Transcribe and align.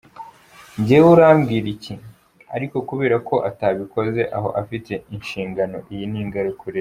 Njyewe 0.79 1.07
urambwira 1.15 1.67
iki? 1.75 1.93
Ariko 2.55 2.75
kubera 2.89 3.15
ko 3.27 3.35
atabikoze 3.49 4.21
aho 4.37 4.49
afite 4.61 4.93
inshingano, 5.15 5.77
iyi 5.93 6.05
ni 6.11 6.19
ingaruka 6.25 6.61
ureba. 6.61 6.69